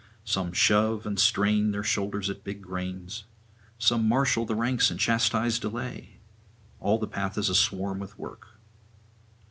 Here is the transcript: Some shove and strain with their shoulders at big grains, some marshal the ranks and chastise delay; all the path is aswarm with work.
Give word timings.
Some 0.25 0.51
shove 0.51 1.05
and 1.05 1.19
strain 1.19 1.65
with 1.65 1.73
their 1.73 1.83
shoulders 1.83 2.27
at 2.27 2.43
big 2.43 2.63
grains, 2.63 3.25
some 3.77 4.07
marshal 4.09 4.47
the 4.47 4.55
ranks 4.55 4.89
and 4.89 4.99
chastise 4.99 5.59
delay; 5.59 6.17
all 6.79 6.97
the 6.97 7.05
path 7.05 7.37
is 7.37 7.49
aswarm 7.51 7.99
with 7.99 8.17
work. 8.17 8.47